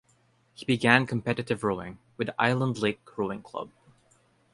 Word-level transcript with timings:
He 0.55 0.65
began 0.65 1.05
competitive 1.05 1.63
rowing 1.63 1.99
with 2.17 2.25
the 2.25 2.41
Island 2.41 2.79
Lake 2.79 3.07
Rowing 3.19 3.43
Club. 3.43 3.69